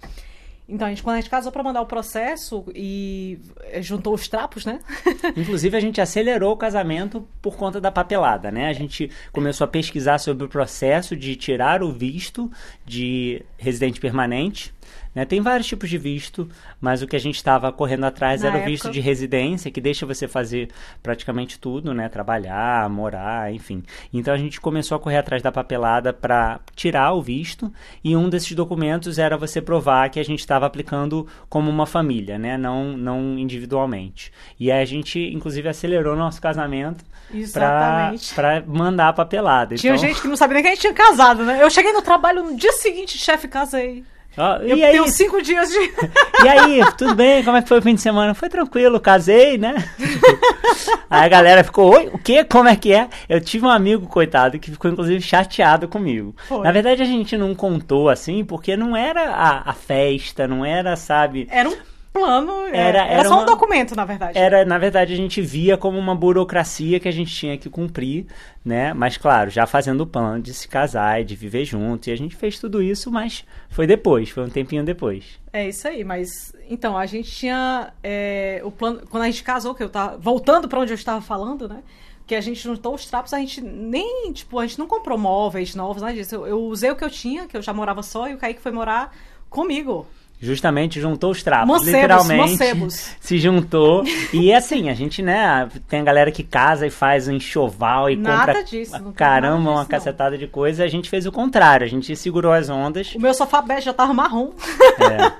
Então, 0.69 0.87
a 0.87 0.91
gente, 0.91 1.03
quando 1.03 1.17
a 1.17 1.21
gente 1.21 1.31
casou 1.31 1.53
para 1.53 1.63
mandar 1.63 1.83
o 1.83 1.87
processo 1.87 2.65
e 2.75 3.39
eh, 3.65 3.83
juntou 3.83 4.15
os 4.15 4.27
trapos, 4.29 4.65
né? 4.65 4.81
Inclusive, 5.37 5.77
a 5.77 5.81
gente 5.81 6.01
acelerou 6.01 6.53
o 6.53 6.57
casamento 6.57 7.29
por 7.43 7.57
conta 7.57 7.81
da 7.81 7.93
papelada, 7.93 8.51
né? 8.51 8.69
A 8.69 8.73
gente 8.73 9.11
começou 9.31 9.67
a 9.67 9.69
pesquisar 9.69 10.19
sobre 10.19 10.47
o 10.47 10.49
processo 10.49 11.15
de 11.15 11.37
tirar 11.37 11.83
o 11.83 11.93
visto 11.93 12.51
de 12.85 13.45
residente 13.59 14.01
permanente 14.01 14.74
né? 15.15 15.25
Tem 15.25 15.41
vários 15.41 15.67
tipos 15.67 15.89
de 15.89 15.97
visto, 15.97 16.49
mas 16.81 17.03
o 17.03 17.07
que 17.07 17.17
a 17.17 17.21
gente 17.21 17.37
estava 17.37 17.71
correndo 17.73 18.05
atrás 18.05 18.43
Na 18.43 18.49
era 18.49 18.57
época... 18.59 18.69
o 18.69 18.73
visto 18.73 18.91
de 18.91 19.01
residência, 19.01 19.71
que 19.71 19.81
deixa 19.81 20.05
você 20.05 20.27
fazer 20.27 20.69
praticamente 21.03 21.59
tudo, 21.59 21.95
né? 21.95 22.09
Trabalhar, 22.09 22.89
morar, 22.91 23.53
enfim. 23.53 23.83
Então 24.13 24.35
a 24.35 24.39
gente 24.39 24.61
começou 24.61 24.97
a 24.97 25.01
correr 25.01 25.19
atrás 25.19 25.43
da 25.43 25.53
papelada 25.53 26.13
para 26.13 26.61
tirar 26.75 27.13
o 27.13 27.23
visto, 27.23 27.73
e 28.03 28.17
um 28.17 28.29
desses 28.29 28.53
documentos 28.53 29.19
era 29.19 29.37
você 29.37 29.61
provar 29.61 30.09
que 30.11 30.21
a 30.21 30.25
gente 30.25 30.41
estava 30.41 30.67
aplicando 30.67 31.27
como 31.49 31.71
uma 31.71 31.87
família, 31.87 32.39
né? 32.39 32.57
Não, 32.57 32.97
não 32.97 33.39
individualmente. 33.39 34.33
E 34.59 34.71
aí 34.71 34.83
a 34.83 34.85
gente, 34.85 35.19
inclusive, 35.19 35.69
acelerou 35.69 36.17
nosso 36.17 36.41
casamento 36.41 37.05
para 37.53 38.63
mandar 38.67 39.09
a 39.09 39.13
papelada. 39.13 39.77
Tinha 39.77 39.95
então... 39.95 40.07
gente 40.07 40.21
que 40.21 40.29
não 40.29 40.37
sabia 40.37 40.55
nem 40.55 40.63
que 40.63 40.69
a 40.69 40.73
gente 40.73 40.81
tinha 40.81 40.95
casado, 40.95 41.45
né? 41.45 41.63
Eu 41.63 41.71
cheguei 41.71 41.93
no 41.93 42.03
trabalho 42.03 42.43
no 42.43 42.57
dia 42.57 42.73
seguinte, 42.73 43.19
chefe, 43.19 43.49
casei. 43.49 44.05
Ah, 44.37 44.59
eu 44.63 44.77
e 44.77 44.85
aí? 44.85 44.93
tenho 44.93 45.09
cinco 45.09 45.41
dias 45.43 45.69
de. 45.71 45.79
E 46.45 46.49
aí, 46.49 46.81
tudo 46.99 47.15
bem? 47.15 47.43
Como 47.43 47.57
é 47.57 47.63
que 47.63 47.69
foi 47.69 47.79
o 47.79 47.83
fim 47.83 47.95
de 47.95 48.01
semana? 48.03 48.35
Foi 48.35 48.51
tranquilo, 48.51 49.01
casei, 49.01 49.57
né? 49.57 49.77
aí 51.09 51.25
a 51.25 51.29
galera 51.29 51.65
ficou, 51.65 51.95
oi, 51.95 52.11
o 52.13 52.19
quê? 52.19 52.45
Como 52.45 52.69
é 52.69 52.77
que 52.77 52.93
é? 52.93 53.09
Eu 53.29 53.41
tive 53.41 53.65
um 53.65 53.71
amigo, 53.71 54.07
coitado, 54.07 54.59
que 54.59 54.71
ficou 54.71 54.91
inclusive 54.91 55.23
chateado 55.23 55.89
comigo. 55.89 56.35
Foi. 56.47 56.63
Na 56.63 56.71
verdade, 56.71 57.01
a 57.01 57.07
gente 57.07 57.37
não 57.37 57.55
contou 57.55 58.11
assim, 58.11 58.45
porque 58.45 58.77
não 58.77 58.95
era 58.95 59.31
a, 59.31 59.71
a 59.71 59.73
festa, 59.73 60.47
não 60.47 60.65
era, 60.65 60.97
sabe. 60.97 61.49
Era 61.51 61.69
um 61.69 61.77
plano. 62.15 62.67
É, 62.69 62.77
era, 62.77 62.99
era, 63.01 63.07
era 63.07 63.29
só 63.29 63.35
uma, 63.35 63.43
um 63.43 63.47
documento, 63.47 63.97
na 63.97 64.05
verdade. 64.05 64.39
Era, 64.39 64.65
na 64.65 64.79
verdade, 64.79 65.13
a 65.13 65.17
gente 65.17 65.43
via 65.43 65.77
como 65.77 65.99
uma 65.99 66.15
burocracia 66.15 67.01
que 67.01 67.09
a 67.09 67.13
gente 67.13 67.35
tinha 67.35 67.59
que 67.59 67.69
cumprir, 67.69 68.27
né? 68.65 68.95
Mas, 68.95 69.17
claro, 69.17 69.51
já 69.51 69.67
fazendo 69.67 70.03
o 70.03 70.07
plano 70.07 70.41
de 70.41 70.55
se 70.55 70.69
casar 70.69 71.21
e 71.21 71.25
de 71.25 71.35
viver 71.35 71.65
junto. 71.65 72.09
E 72.09 72.13
a 72.13 72.17
gente 72.17 72.37
fez 72.37 72.59
tudo 72.61 72.81
isso, 72.81 73.11
mas 73.11 73.45
foi 73.69 73.87
depois, 73.87 74.31
foi 74.31 74.45
um 74.45 74.49
tempinho 74.49 74.85
depois. 74.85 75.41
É 75.53 75.69
isso 75.69 75.89
aí, 75.89 76.05
mas 76.05 76.55
então, 76.71 76.97
a 76.97 77.05
gente 77.05 77.31
tinha 77.31 77.93
é, 78.03 78.61
o 78.65 78.71
plano. 78.71 79.03
Quando 79.11 79.25
a 79.25 79.27
gente 79.27 79.43
casou, 79.43 79.75
que 79.75 79.83
eu 79.83 79.91
tava. 79.91 80.17
Voltando 80.17 80.69
para 80.69 80.79
onde 80.79 80.93
eu 80.93 80.97
estava 80.97 81.21
falando, 81.21 81.69
né? 81.69 81.83
que 82.27 82.35
a 82.35 82.41
gente 82.41 82.59
juntou 82.59 82.95
os 82.95 83.05
trapos, 83.05 83.35
a 83.35 83.39
gente 83.39 83.61
nem, 83.61 84.33
tipo, 84.33 84.59
a 84.59 84.67
gente 84.67 84.79
não 84.79 84.87
comprou 84.87 85.19
móveis 85.19 85.75
novos, 85.75 86.01
nada 86.01 86.15
disso. 86.15 86.35
Eu, 86.37 86.47
eu 86.47 86.63
usei 86.63 86.91
o 86.91 86.97
que 86.97 87.05
eu 87.05 87.11
tinha, 87.11 87.47
que 87.47 87.55
eu 87.55 87.61
já 87.61 87.75
morava 87.75 88.03
só, 88.03 88.27
e 88.27 88.33
o 88.33 88.39
Kaique 88.39 88.63
foi 88.63 88.73
morar 88.73 89.15
comigo 89.51 90.07
justamente 90.45 91.01
juntou 91.01 91.31
os 91.31 91.43
trapos, 91.43 91.67
mocebos, 91.67 91.93
literalmente 91.93 92.51
mocebos. 92.51 93.11
se 93.21 93.39
juntou. 93.39 94.05
e 94.33 94.53
assim, 94.53 94.89
a 94.89 94.95
gente, 94.95 95.23
né, 95.23 95.69
tem 95.89 96.01
a 96.01 96.05
galera 96.05 96.31
que 96.31 96.43
casa 96.43 96.87
e 96.87 96.91
faz 96.91 97.27
um 97.29 97.33
enxoval 97.33 98.11
e 98.11 98.17
nada 98.17 98.53
compra 98.53 98.65
disso, 98.65 99.13
caramba, 99.15 99.71
uma 99.71 99.87
cacetada 99.87 100.37
de 100.37 100.47
coisa, 100.47 100.85
a 100.85 100.89
gente 100.89 101.09
fez 101.09 101.27
o 101.27 101.33
contrário, 101.33 101.85
a 101.85 101.89
gente 101.89 102.15
segurou 102.15 102.53
as 102.53 102.69
ondas. 102.69 103.15
O 103.15 103.21
meu 103.21 103.35
sofá 103.35 103.63
bege 103.63 103.87
já 103.87 103.93
tava 103.93 104.13
marrom. 104.13 104.51
É. 104.99 105.33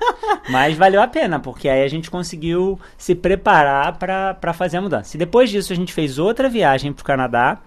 Mas 0.49 0.75
valeu 0.77 1.01
a 1.01 1.07
pena, 1.07 1.39
porque 1.39 1.69
aí 1.69 1.83
a 1.83 1.87
gente 1.87 2.09
conseguiu 2.09 2.79
se 2.97 3.15
preparar 3.15 3.97
para 3.97 4.53
fazer 4.53 4.77
a 4.77 4.81
mudança. 4.81 5.15
E 5.15 5.19
depois 5.19 5.49
disso 5.49 5.71
a 5.71 5.75
gente 5.75 5.93
fez 5.93 6.19
outra 6.19 6.49
viagem 6.49 6.93
pro 6.93 7.05
Canadá 7.05 7.59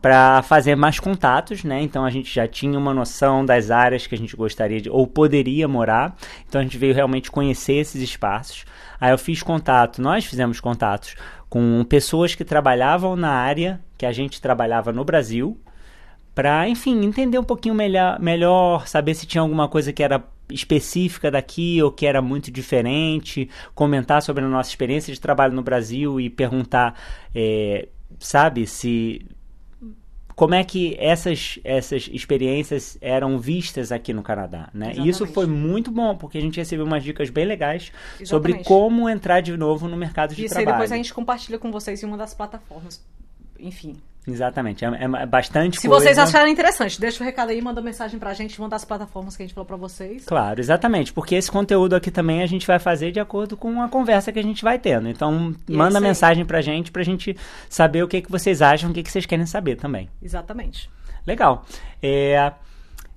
para 0.00 0.42
fazer 0.42 0.74
mais 0.76 0.98
contatos, 0.98 1.62
né? 1.62 1.82
Então 1.82 2.04
a 2.04 2.10
gente 2.10 2.34
já 2.34 2.48
tinha 2.48 2.78
uma 2.78 2.94
noção 2.94 3.44
das 3.44 3.70
áreas 3.70 4.06
que 4.06 4.14
a 4.14 4.18
gente 4.18 4.34
gostaria 4.34 4.80
de 4.80 4.88
ou 4.88 5.06
poderia 5.06 5.68
morar. 5.68 6.16
Então 6.48 6.60
a 6.60 6.64
gente 6.64 6.78
veio 6.78 6.94
realmente 6.94 7.30
conhecer 7.30 7.74
esses 7.74 8.00
espaços. 8.00 8.64
Aí 9.00 9.10
eu 9.10 9.18
fiz 9.18 9.42
contato, 9.42 10.00
nós 10.00 10.24
fizemos 10.24 10.60
contatos 10.60 11.14
com 11.48 11.84
pessoas 11.84 12.34
que 12.34 12.44
trabalhavam 12.44 13.16
na 13.16 13.30
área 13.30 13.80
que 13.98 14.06
a 14.06 14.12
gente 14.12 14.40
trabalhava 14.40 14.92
no 14.92 15.04
Brasil, 15.04 15.58
para, 16.34 16.68
enfim, 16.68 17.04
entender 17.04 17.38
um 17.38 17.44
pouquinho 17.44 17.74
melhor, 17.74 18.18
melhor, 18.20 18.86
saber 18.86 19.14
se 19.14 19.26
tinha 19.26 19.42
alguma 19.42 19.68
coisa 19.68 19.92
que 19.92 20.02
era 20.02 20.22
específica 20.48 21.30
daqui 21.30 21.82
ou 21.82 21.90
que 21.90 22.06
era 22.06 22.22
muito 22.22 22.50
diferente, 22.50 23.48
comentar 23.74 24.22
sobre 24.22 24.44
a 24.44 24.48
nossa 24.48 24.70
experiência 24.70 25.12
de 25.12 25.20
trabalho 25.20 25.52
no 25.52 25.62
Brasil 25.62 26.20
e 26.20 26.30
perguntar, 26.30 26.94
é, 27.34 27.88
sabe, 28.18 28.66
se 28.66 29.26
como 30.40 30.54
é 30.54 30.64
que 30.64 30.96
essas, 30.98 31.58
essas 31.62 32.08
experiências 32.10 32.96
eram 33.02 33.38
vistas 33.38 33.92
aqui 33.92 34.14
no 34.14 34.22
Canadá, 34.22 34.70
né? 34.72 34.94
E 34.96 35.06
isso 35.06 35.26
foi 35.26 35.44
muito 35.44 35.90
bom, 35.90 36.16
porque 36.16 36.38
a 36.38 36.40
gente 36.40 36.56
recebeu 36.56 36.86
umas 36.86 37.04
dicas 37.04 37.28
bem 37.28 37.44
legais 37.44 37.92
Exatamente. 38.18 38.26
sobre 38.26 38.64
como 38.64 39.06
entrar 39.06 39.42
de 39.42 39.54
novo 39.54 39.86
no 39.86 39.98
mercado 39.98 40.34
de 40.34 40.46
isso, 40.46 40.54
trabalho. 40.54 40.70
E 40.70 40.72
depois 40.72 40.92
a 40.92 40.96
gente 40.96 41.12
compartilha 41.12 41.58
com 41.58 41.70
vocês 41.70 42.02
em 42.02 42.06
uma 42.06 42.16
das 42.16 42.32
plataformas. 42.32 43.04
Enfim, 43.58 43.98
Exatamente, 44.32 44.84
é, 44.84 44.88
é 44.88 45.26
bastante 45.26 45.80
Se 45.80 45.88
coisa. 45.88 46.04
vocês 46.04 46.18
acharem 46.18 46.52
interessante, 46.52 47.00
deixa 47.00 47.22
o 47.22 47.26
recado 47.26 47.50
aí, 47.50 47.60
manda 47.60 47.80
mensagem 47.80 48.18
pra 48.18 48.32
gente, 48.34 48.60
manda 48.60 48.76
as 48.76 48.84
plataformas 48.84 49.36
que 49.36 49.42
a 49.42 49.46
gente 49.46 49.54
falou 49.54 49.66
pra 49.66 49.76
vocês. 49.76 50.24
Claro, 50.24 50.60
exatamente, 50.60 51.12
porque 51.12 51.34
esse 51.34 51.50
conteúdo 51.50 51.94
aqui 51.94 52.10
também 52.10 52.42
a 52.42 52.46
gente 52.46 52.66
vai 52.66 52.78
fazer 52.78 53.10
de 53.10 53.20
acordo 53.20 53.56
com 53.56 53.82
a 53.82 53.88
conversa 53.88 54.32
que 54.32 54.38
a 54.38 54.42
gente 54.42 54.62
vai 54.62 54.78
tendo. 54.78 55.08
Então, 55.08 55.54
e 55.68 55.74
é 55.74 55.76
manda 55.76 55.98
é 55.98 56.00
mensagem 56.00 56.44
pra 56.44 56.60
gente, 56.60 56.90
pra 56.90 57.02
gente 57.02 57.36
saber 57.68 58.02
o 58.02 58.08
que, 58.08 58.22
que 58.22 58.30
vocês 58.30 58.62
acham, 58.62 58.90
o 58.90 58.92
que, 58.92 59.02
que 59.02 59.10
vocês 59.10 59.26
querem 59.26 59.46
saber 59.46 59.76
também. 59.76 60.08
Exatamente. 60.22 60.88
Legal. 61.26 61.64
É, 62.02 62.52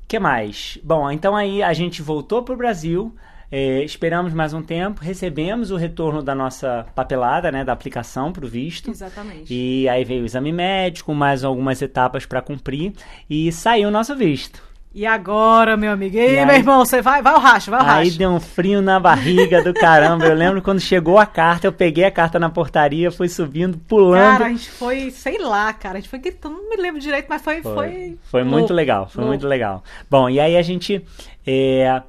que 0.08 0.20
mais? 0.20 0.78
Bom, 0.84 1.10
então 1.10 1.36
aí 1.36 1.64
a 1.64 1.74
gente 1.74 2.02
voltou 2.02 2.44
pro 2.44 2.56
Brasil, 2.56 3.16
é, 3.56 3.84
esperamos 3.84 4.34
mais 4.34 4.52
um 4.52 4.64
tempo, 4.64 5.04
recebemos 5.04 5.70
o 5.70 5.76
retorno 5.76 6.24
da 6.24 6.34
nossa 6.34 6.88
papelada, 6.96 7.52
né, 7.52 7.64
da 7.64 7.72
aplicação 7.72 8.34
para 8.34 8.44
o 8.44 8.48
visto. 8.48 8.90
Exatamente. 8.90 9.54
E 9.54 9.88
aí 9.88 10.04
veio 10.04 10.24
o 10.24 10.26
exame 10.26 10.52
médico, 10.52 11.14
mais 11.14 11.44
algumas 11.44 11.80
etapas 11.80 12.26
para 12.26 12.42
cumprir 12.42 12.94
e 13.30 13.52
saiu 13.52 13.90
o 13.90 13.92
nosso 13.92 14.16
visto. 14.16 14.60
E 14.92 15.06
agora, 15.06 15.78
meu 15.78 15.92
amigo? 15.92 16.18
E, 16.18 16.20
e 16.20 16.40
aí, 16.40 16.46
meu 16.48 16.56
irmão, 16.56 16.84
você 16.84 17.00
vai, 17.00 17.22
vai 17.22 17.32
ao 17.32 17.40
racha, 17.40 17.70
vai 17.70 17.80
ao 17.80 17.86
racha. 17.86 18.00
Aí 18.00 18.10
deu 18.10 18.32
um 18.32 18.40
frio 18.40 18.82
na 18.82 19.00
barriga 19.00 19.62
do 19.62 19.72
caramba. 19.72 20.26
Eu 20.26 20.36
lembro 20.36 20.60
quando 20.60 20.80
chegou 20.80 21.20
a 21.20 21.26
carta, 21.28 21.68
eu 21.68 21.72
peguei 21.72 22.06
a 22.06 22.12
carta 22.12 22.40
na 22.40 22.50
portaria, 22.50 23.12
fui 23.12 23.30
subindo, 23.30 23.78
pulando. 23.78 24.32
Cara, 24.32 24.46
a 24.46 24.50
gente 24.50 24.72
foi, 24.72 25.12
sei 25.12 25.38
lá, 25.38 25.72
cara, 25.74 26.00
a 26.00 26.02
gente 26.02 26.10
foi 26.10 26.18
gritando, 26.18 26.56
não 26.56 26.70
me 26.72 26.76
lembro 26.76 27.00
direito, 27.00 27.28
mas 27.30 27.40
foi. 27.40 27.62
Foi, 27.62 27.74
foi, 27.74 28.18
foi 28.24 28.44
muito 28.44 28.74
legal, 28.74 29.08
foi 29.08 29.22
louco. 29.22 29.30
muito 29.30 29.48
legal. 29.48 29.84
Bom, 30.10 30.28
e 30.28 30.40
aí 30.40 30.58
a 30.58 30.62
gente. 30.64 31.06
É, 31.46 32.02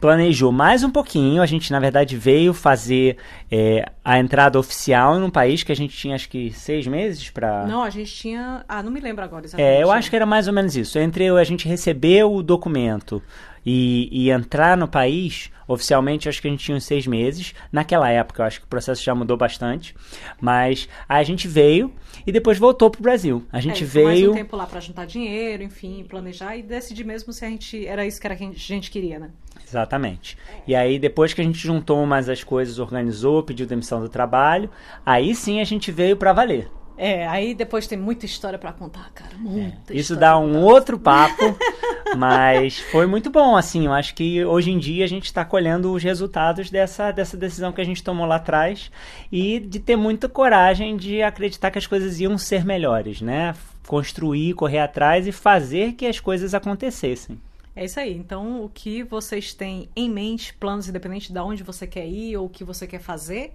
planejou 0.00 0.52
mais 0.52 0.82
um 0.82 0.90
pouquinho. 0.90 1.42
A 1.42 1.46
gente, 1.46 1.70
na 1.70 1.80
verdade, 1.80 2.16
veio 2.16 2.52
fazer 2.52 3.16
é, 3.50 3.90
a 4.04 4.18
entrada 4.18 4.58
oficial 4.58 5.18
num 5.18 5.30
país 5.30 5.62
que 5.62 5.72
a 5.72 5.76
gente 5.76 5.96
tinha, 5.96 6.14
acho 6.14 6.28
que, 6.28 6.52
seis 6.52 6.86
meses 6.86 7.30
para. 7.30 7.66
Não, 7.66 7.82
a 7.82 7.90
gente 7.90 8.12
tinha. 8.12 8.64
Ah, 8.68 8.82
não 8.82 8.90
me 8.90 9.00
lembro 9.00 9.24
agora 9.24 9.44
exatamente. 9.44 9.76
É, 9.76 9.82
eu 9.82 9.90
acho 9.90 10.10
que 10.10 10.16
era 10.16 10.26
mais 10.26 10.46
ou 10.46 10.52
menos 10.52 10.76
isso. 10.76 10.98
Entre 10.98 11.28
a 11.28 11.44
gente 11.44 11.68
receber 11.68 12.24
o 12.24 12.42
documento 12.42 13.22
e, 13.66 14.08
e 14.12 14.30
entrar 14.30 14.76
no 14.76 14.86
país, 14.86 15.50
oficialmente, 15.66 16.28
acho 16.28 16.40
que 16.40 16.46
a 16.46 16.50
gente 16.52 16.64
tinha 16.64 16.76
uns 16.76 16.84
seis 16.84 17.04
meses. 17.04 17.52
Naquela 17.72 18.08
época, 18.08 18.42
eu 18.42 18.46
acho 18.46 18.60
que 18.60 18.66
o 18.66 18.68
processo 18.68 19.02
já 19.02 19.12
mudou 19.12 19.36
bastante. 19.36 19.92
Mas 20.40 20.88
aí 21.08 21.20
a 21.20 21.24
gente 21.24 21.48
veio 21.48 21.92
e 22.24 22.30
depois 22.30 22.58
voltou 22.58 22.88
pro 22.88 23.02
Brasil. 23.02 23.44
A 23.52 23.60
gente 23.60 23.82
é, 23.82 23.86
veio. 23.86 24.06
Mais 24.06 24.28
um 24.28 24.34
tempo 24.34 24.56
lá 24.56 24.66
para 24.66 24.78
juntar 24.78 25.04
dinheiro, 25.04 25.64
enfim, 25.64 26.04
planejar 26.08 26.56
e 26.56 26.62
decidir 26.62 27.04
mesmo 27.04 27.32
se 27.32 27.44
a 27.44 27.48
gente. 27.48 27.84
Era 27.84 28.06
isso 28.06 28.20
que 28.20 28.28
a 28.28 28.34
gente 28.36 28.88
queria, 28.88 29.18
né? 29.18 29.30
Exatamente. 29.66 30.38
E 30.64 30.76
aí, 30.76 30.96
depois 30.96 31.34
que 31.34 31.40
a 31.40 31.44
gente 31.44 31.58
juntou 31.58 32.06
mais 32.06 32.28
as 32.28 32.44
coisas, 32.44 32.78
organizou, 32.78 33.42
pediu 33.42 33.66
demissão 33.66 34.00
do 34.00 34.08
trabalho, 34.08 34.70
aí 35.04 35.34
sim 35.34 35.60
a 35.60 35.64
gente 35.64 35.90
veio 35.90 36.16
para 36.16 36.32
valer. 36.32 36.70
É, 36.98 37.26
aí 37.26 37.54
depois 37.54 37.86
tem 37.86 37.98
muita 37.98 38.24
história 38.24 38.58
para 38.58 38.72
contar, 38.72 39.10
cara. 39.14 39.36
Muita 39.36 39.92
é, 39.92 39.96
Isso 39.96 40.16
dá 40.16 40.38
um 40.38 40.62
outro 40.62 40.98
papo, 40.98 41.56
mas 42.16 42.78
foi 42.78 43.06
muito 43.06 43.28
bom, 43.30 43.54
assim. 43.54 43.84
Eu 43.86 43.92
acho 43.92 44.14
que 44.14 44.42
hoje 44.44 44.70
em 44.70 44.78
dia 44.78 45.04
a 45.04 45.08
gente 45.08 45.26
está 45.26 45.44
colhendo 45.44 45.92
os 45.92 46.02
resultados 46.02 46.70
dessa, 46.70 47.12
dessa 47.12 47.36
decisão 47.36 47.72
que 47.72 47.80
a 47.80 47.84
gente 47.84 48.02
tomou 48.02 48.26
lá 48.26 48.36
atrás 48.36 48.90
e 49.30 49.60
de 49.60 49.78
ter 49.78 49.96
muita 49.96 50.28
coragem 50.28 50.96
de 50.96 51.22
acreditar 51.22 51.70
que 51.70 51.78
as 51.78 51.86
coisas 51.86 52.18
iam 52.18 52.38
ser 52.38 52.64
melhores, 52.64 53.20
né? 53.20 53.54
Construir, 53.86 54.54
correr 54.54 54.80
atrás 54.80 55.26
e 55.26 55.32
fazer 55.32 55.92
que 55.92 56.06
as 56.06 56.18
coisas 56.18 56.54
acontecessem. 56.54 57.38
É 57.74 57.84
isso 57.84 58.00
aí. 58.00 58.16
Então, 58.16 58.64
o 58.64 58.70
que 58.70 59.02
vocês 59.02 59.52
têm 59.52 59.90
em 59.94 60.08
mente, 60.08 60.54
planos 60.54 60.88
independente 60.88 61.30
de 61.30 61.38
onde 61.38 61.62
você 61.62 61.86
quer 61.86 62.06
ir 62.06 62.38
ou 62.38 62.46
o 62.46 62.48
que 62.48 62.64
você 62.64 62.86
quer 62.86 63.00
fazer, 63.00 63.54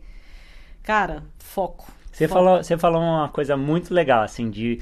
cara, 0.84 1.24
foco. 1.40 1.92
Você 2.12 2.28
falou, 2.28 2.58
você 2.64 2.78
falou 2.78 3.02
uma 3.02 3.30
coisa 3.30 3.56
muito 3.56 3.94
legal, 3.94 4.22
assim, 4.24 4.50
de 4.50 4.80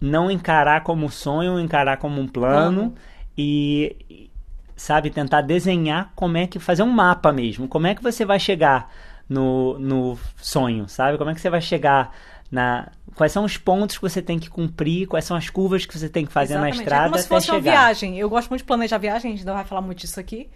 não 0.00 0.30
encarar 0.30 0.82
como 0.82 1.08
sonho, 1.10 1.60
encarar 1.60 1.96
como 1.96 2.20
um 2.20 2.26
plano 2.26 2.94
e, 3.38 4.28
sabe, 4.76 5.10
tentar 5.10 5.42
desenhar 5.42 6.12
como 6.16 6.36
é 6.36 6.46
que 6.46 6.58
fazer 6.58 6.82
um 6.82 6.90
mapa 6.90 7.32
mesmo. 7.32 7.68
Como 7.68 7.86
é 7.86 7.94
que 7.94 8.02
você 8.02 8.24
vai 8.24 8.40
chegar 8.40 8.90
no, 9.28 9.78
no 9.78 10.18
sonho, 10.36 10.88
sabe? 10.88 11.16
Como 11.16 11.30
é 11.30 11.34
que 11.34 11.40
você 11.40 11.50
vai 11.50 11.60
chegar 11.60 12.12
na 12.50 12.90
quais 13.14 13.32
são 13.32 13.44
os 13.44 13.56
pontos 13.56 13.96
que 13.96 14.02
você 14.02 14.20
tem 14.20 14.38
que 14.38 14.50
cumprir, 14.50 15.06
quais 15.06 15.24
são 15.24 15.36
as 15.36 15.48
curvas 15.48 15.86
que 15.86 15.98
você 15.98 16.08
tem 16.08 16.26
que 16.26 16.32
fazer 16.32 16.54
Exatamente. 16.54 16.76
na 16.76 16.82
estrada 16.82 17.06
é 17.06 17.08
como 17.10 17.22
se 17.22 17.28
fosse 17.28 17.46
chegar. 17.46 17.58
uma 17.58 17.62
viagem. 17.62 18.18
Eu 18.18 18.28
gosto 18.28 18.50
muito 18.50 18.60
de 18.60 18.66
planejar 18.66 18.98
viagem, 18.98 19.32
a 19.32 19.36
gente 19.36 19.46
não 19.46 19.54
vai 19.54 19.64
falar 19.64 19.80
muito 19.80 20.00
disso 20.00 20.18
aqui. 20.18 20.50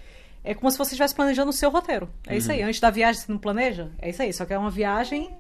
É 0.45 0.55
como 0.55 0.71
se 0.71 0.79
você 0.79 0.91
estivesse 0.91 1.15
planejando 1.15 1.51
o 1.51 1.53
seu 1.53 1.71
roteiro. 1.71 2.09
É 2.27 2.33
uhum. 2.33 2.39
isso 2.39 2.53
aí. 2.53 2.63
Antes 2.63 2.81
da 2.81 2.91
viagem 2.91 3.21
você 3.21 3.33
não 3.33 3.39
planeja? 3.39 3.89
É 3.99 4.11
isso 4.11 4.23
aí. 4.23 4.33
Só 4.33 4.45
que 4.45 4.53
é 4.53 4.59
uma 4.59 4.71
viagem 4.71 5.31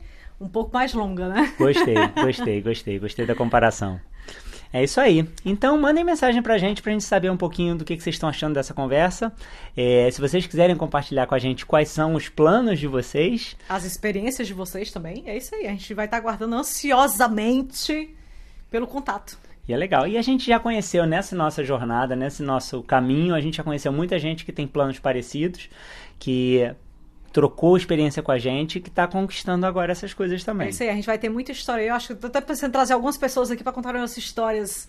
um 0.40 0.48
pouco 0.48 0.72
mais 0.72 0.92
longa, 0.92 1.28
né? 1.28 1.54
Gostei, 1.58 1.94
gostei, 2.22 2.60
gostei, 2.60 2.98
gostei 2.98 3.26
da 3.26 3.34
comparação. 3.34 4.00
É 4.72 4.82
isso 4.82 5.00
aí. 5.00 5.26
Então, 5.44 5.80
mandem 5.80 6.04
mensagem 6.04 6.42
pra 6.42 6.58
gente, 6.58 6.82
pra 6.82 6.92
gente 6.92 7.04
saber 7.04 7.30
um 7.30 7.36
pouquinho 7.36 7.76
do 7.76 7.84
que, 7.84 7.96
que 7.96 8.02
vocês 8.02 8.16
estão 8.16 8.28
achando 8.28 8.54
dessa 8.54 8.74
conversa. 8.74 9.32
É, 9.76 10.10
se 10.10 10.20
vocês 10.20 10.46
quiserem 10.46 10.76
compartilhar 10.76 11.26
com 11.26 11.34
a 11.34 11.38
gente 11.38 11.64
quais 11.64 11.88
são 11.88 12.14
os 12.14 12.28
planos 12.28 12.78
de 12.78 12.86
vocês. 12.86 13.56
As 13.68 13.84
experiências 13.84 14.46
de 14.46 14.52
vocês 14.52 14.90
também. 14.90 15.22
É 15.26 15.36
isso 15.36 15.54
aí. 15.54 15.66
A 15.66 15.70
gente 15.70 15.94
vai 15.94 16.06
estar 16.06 16.16
tá 16.16 16.22
aguardando 16.22 16.56
ansiosamente 16.56 18.14
pelo 18.70 18.86
contato. 18.86 19.38
E 19.68 19.72
é 19.72 19.76
legal. 19.76 20.06
E 20.06 20.16
a 20.16 20.22
gente 20.22 20.46
já 20.46 20.60
conheceu 20.60 21.06
nessa 21.06 21.34
nossa 21.34 21.64
jornada, 21.64 22.14
nesse 22.14 22.42
nosso 22.42 22.82
caminho, 22.82 23.34
a 23.34 23.40
gente 23.40 23.56
já 23.56 23.64
conheceu 23.64 23.92
muita 23.92 24.18
gente 24.18 24.44
que 24.44 24.52
tem 24.52 24.66
planos 24.66 24.98
parecidos, 24.98 25.68
que 26.18 26.70
trocou 27.36 27.76
experiência 27.76 28.22
com 28.22 28.32
a 28.32 28.38
gente 28.38 28.80
que 28.80 28.88
está 28.88 29.06
conquistando 29.06 29.66
agora 29.66 29.92
essas 29.92 30.14
coisas 30.14 30.42
também. 30.42 30.68
É 30.68 30.70
isso 30.70 30.82
aí, 30.82 30.88
a 30.88 30.94
gente 30.94 31.04
vai 31.04 31.18
ter 31.18 31.28
muita 31.28 31.52
história. 31.52 31.82
Eu 31.82 31.94
acho 31.94 32.06
que 32.06 32.12
estou 32.14 32.28
até 32.28 32.40
pensando 32.40 32.70
em 32.70 32.72
trazer 32.72 32.94
algumas 32.94 33.18
pessoas 33.18 33.50
aqui 33.50 33.62
para 33.62 33.74
contar 33.74 33.94
essas 33.94 34.16
histórias 34.16 34.88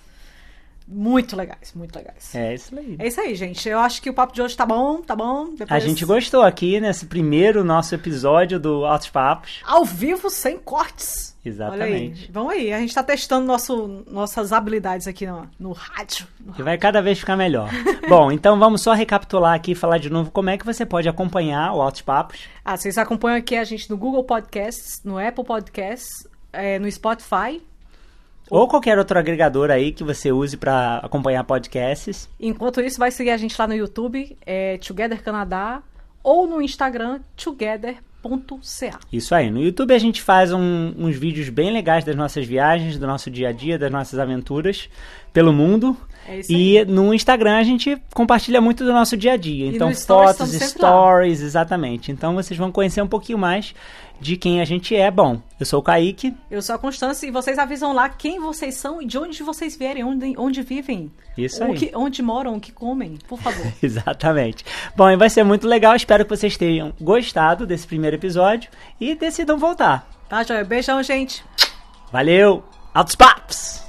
muito 0.88 1.36
legais, 1.36 1.74
muito 1.76 1.96
legais. 1.96 2.34
É 2.34 2.54
isso 2.54 2.78
aí. 2.78 2.96
É 2.98 3.08
isso 3.08 3.20
aí, 3.20 3.36
gente. 3.36 3.68
Eu 3.68 3.80
acho 3.80 4.02
que 4.02 4.10
o 4.10 4.14
papo 4.14 4.34
de 4.34 4.42
hoje 4.42 4.56
tá 4.56 4.66
bom, 4.66 5.02
tá 5.02 5.16
bom. 5.16 5.50
Depois... 5.50 5.72
A 5.72 5.80
gente 5.80 6.06
gostou 6.06 6.44
aqui 6.44 6.80
nesse 6.80 7.08
primeiro 7.08 7.64
nosso 7.64 7.94
episódio 7.94 8.58
do 8.60 8.86
Altos 8.86 9.10
Papos. 9.10 9.62
Ao 9.66 9.84
vivo, 9.84 10.30
sem 10.30 10.58
cortes. 10.58 11.36
Exatamente. 11.44 12.26
Aí. 12.26 12.30
Vamos 12.32 12.54
aí, 12.54 12.74
a 12.74 12.80
gente 12.80 12.94
tá 12.94 13.04
testando 13.04 13.46
nosso, 13.46 14.06
nossas 14.10 14.52
habilidades 14.52 15.08
aqui 15.08 15.26
no, 15.26 15.50
no 15.60 15.72
rádio. 15.72 16.28
No 16.40 16.54
que 16.54 16.64
vai 16.64 16.78
cada 16.78 17.02
vez 17.02 17.20
ficar 17.20 17.36
melhor. 17.36 17.70
bom, 18.08 18.32
então 18.32 18.58
vamos 18.60 18.82
só 18.82 18.94
recapitular 18.94 19.54
aqui 19.54 19.72
e 19.72 19.76
falar 19.76 19.98
de 19.98 20.10
novo 20.10 20.32
como 20.32 20.50
é 20.50 20.58
que 20.58 20.66
você 20.66 20.86
pode 20.86 21.08
acompanhar 21.08 21.74
o 21.74 21.82
Altos 21.82 22.02
Papos. 22.02 22.40
Ah, 22.64 22.76
vocês 22.76 22.98
acompanham 22.98 23.38
aqui 23.38 23.56
a 23.56 23.64
gente 23.64 23.90
no 23.90 23.98
Google 23.98 24.24
Podcasts, 24.24 25.02
no 25.04 25.18
Apple 25.18 25.46
Podcasts, 25.46 26.28
é, 26.52 26.80
no 26.80 26.92
Spotify, 26.92 27.62
ou 28.50 28.68
qualquer 28.68 28.98
outro 28.98 29.18
agregador 29.18 29.70
aí 29.70 29.92
que 29.92 30.04
você 30.04 30.32
use 30.32 30.58
para 30.58 30.98
acompanhar 30.98 31.44
podcasts. 31.44 32.30
Enquanto 32.40 32.82
isso, 32.82 33.00
vai 33.00 33.12
seguir 33.12 33.32
a 33.32 33.38
gente 33.38 33.56
lá 33.58 33.68
no 33.68 33.76
YouTube, 33.76 34.38
é 34.46 34.78
Together 34.78 35.22
Canadá, 35.22 35.82
ou 36.24 36.48
no 36.48 36.62
Instagram, 36.62 37.22
together.ca. 37.36 39.00
Isso 39.12 39.34
aí. 39.34 39.50
No 39.50 39.62
YouTube 39.62 39.94
a 39.94 40.00
gente 40.00 40.22
faz 40.22 40.52
um, 40.52 40.94
uns 40.98 41.16
vídeos 41.16 41.50
bem 41.50 41.72
legais 41.72 42.04
das 42.04 42.16
nossas 42.16 42.46
viagens, 42.46 42.98
do 42.98 43.08
nosso 43.08 43.32
dia 43.32 43.50
a 43.50 43.52
dia, 43.52 43.78
das 43.80 43.92
nossas 43.92 44.20
aventuras 44.20 44.90
pelo 45.32 45.54
mundo. 45.54 45.96
É 46.28 46.40
isso 46.40 46.52
aí. 46.52 46.80
E 46.80 46.86
no 46.86 47.14
Instagram 47.14 47.58
a 47.58 47.64
gente 47.64 47.98
compartilha 48.14 48.60
muito 48.60 48.84
do 48.84 48.92
nosso 48.92 49.16
dia 49.16 49.34
a 49.34 49.38
dia. 49.38 49.68
Então, 49.68 49.94
fotos, 49.94 50.52
stories, 50.52 51.42
exatamente. 51.42 52.12
Então 52.12 52.36
vocês 52.36 52.58
vão 52.58 52.72
conhecer 52.72 53.02
um 53.02 53.08
pouquinho 53.08 53.38
mais 53.38 53.74
de 54.20 54.38
quem 54.38 54.62
a 54.62 54.66
gente 54.66 54.96
é. 54.96 55.10
Bom, 55.10 55.42
eu 55.60 55.66
sou 55.66 55.80
o 55.80 55.84
Kaique. 55.84 56.36
Eu 56.50 56.62
sou 56.62 56.76
a 56.76 56.80
Constância 56.80 57.26
e 57.28 57.32
vocês 57.32 57.58
avisam 57.58 57.94
lá 57.94 58.10
quem 58.10 58.40
vocês 58.40 58.76
são 58.76 59.02
e 59.02 59.06
de 59.06 59.18
onde 59.18 59.42
vocês 59.44 59.76
vierem, 59.76 60.04
onde, 60.04 60.34
onde 60.38 60.62
vivem. 60.62 61.12
Isso 61.38 61.64
aí. 61.64 61.76
Que, 61.76 61.92
onde 61.96 62.22
moram, 62.22 62.56
o 62.56 62.60
que 62.60 62.72
comem, 62.72 63.18
por 63.28 63.40
favor. 63.40 63.66
Exatamente. 63.82 64.66
Bom, 64.96 65.10
e 65.10 65.16
vai 65.16 65.30
ser 65.30 65.44
muito 65.44 65.68
legal. 65.68 65.96
Espero 65.96 66.24
que 66.26 66.30
vocês 66.30 66.58
tenham 66.58 66.94
gostado 67.00 67.66
desse 67.66 67.88
primeiro 67.88 68.16
episódio 68.16 68.70
e 69.00 69.16
decidam 69.16 69.58
voltar. 69.58 70.10
Tá, 70.28 70.44
joia? 70.44 70.64
Beijão, 70.64 71.02
gente. 71.02 71.44
Valeu. 72.12 72.64
Altos 72.94 73.16
papos! 73.16 73.87